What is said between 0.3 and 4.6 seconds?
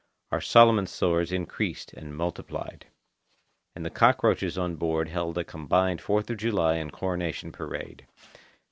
Our Solomon sores increased and multiplied. And the cockroaches